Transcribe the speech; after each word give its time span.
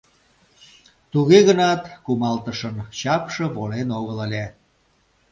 Туге 1.11 1.39
гынат 1.47 1.81
кумалтышын 2.05 2.75
чапше 2.99 3.45
волен 3.55 3.89
огыл 3.99 4.17
ыле. 4.25 4.45